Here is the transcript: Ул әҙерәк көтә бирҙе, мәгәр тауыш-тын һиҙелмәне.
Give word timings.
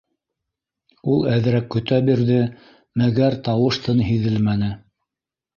Ул 1.15 1.27
әҙерәк 1.33 1.67
көтә 1.75 1.99
бирҙе, 2.09 2.39
мәгәр 3.03 3.39
тауыш-тын 3.49 4.05
һиҙелмәне. 4.11 4.73